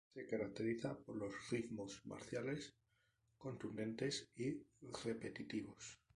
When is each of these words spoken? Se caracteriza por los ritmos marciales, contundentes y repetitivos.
Se 0.15 0.25
caracteriza 0.25 0.97
por 0.97 1.15
los 1.15 1.31
ritmos 1.51 2.01
marciales, 2.07 2.75
contundentes 3.37 4.31
y 4.35 4.63
repetitivos. 5.03 6.01